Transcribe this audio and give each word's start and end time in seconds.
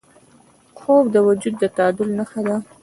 خوب 0.79 1.03
د 1.13 1.17
وجود 1.27 1.55
د 1.59 1.63
تعادل 1.75 2.09
نښه 2.17 2.41
ده 2.47 2.55